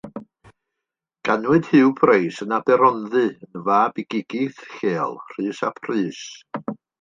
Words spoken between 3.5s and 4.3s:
fab i